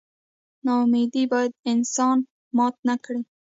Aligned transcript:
نا 0.65 0.73
امیدي 0.85 1.23
باید 1.31 1.51
انسان 1.71 2.17
مات 2.57 2.75
نه 2.87 2.95
کړي. 3.03 3.21